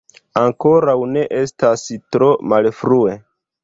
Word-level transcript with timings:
Ankoraŭ 0.39 0.95
ne 1.13 1.27
estas 1.43 1.87
tro 2.17 2.35
malfrue! 2.53 3.19